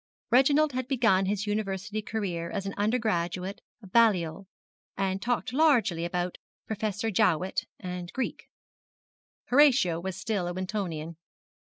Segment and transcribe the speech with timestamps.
[0.31, 4.47] Reginald had begun his University career as an undergraduate of Balliol,
[4.97, 8.47] and talked largely about Professor Jowett, and Greek.
[9.49, 11.17] Horatio was still a Wintonian.